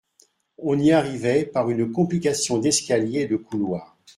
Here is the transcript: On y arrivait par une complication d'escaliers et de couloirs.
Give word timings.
On 0.57 0.79
y 0.79 0.91
arrivait 0.93 1.45
par 1.45 1.69
une 1.69 1.91
complication 1.91 2.57
d'escaliers 2.57 3.19
et 3.19 3.27
de 3.27 3.35
couloirs. 3.37 3.95